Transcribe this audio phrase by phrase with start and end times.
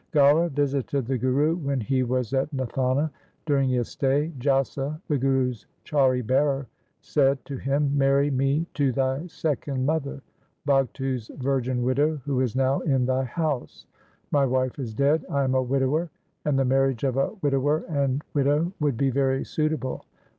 [0.13, 3.11] Gaura visited the Guru when he was at Nathana.
[3.45, 6.65] During his stay Jassa, the Guru's chauri bearer,
[7.01, 10.19] said to him,' Marry me to thy second mother,
[10.67, 13.85] Bhagtu's virgin widow, who is now in thy house.
[14.31, 15.23] My wife is dead.
[15.29, 16.09] I am a widower,
[16.45, 20.03] and the marriage of a widower and widow would be very suitable.'